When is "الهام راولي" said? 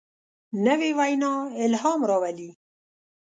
1.63-2.51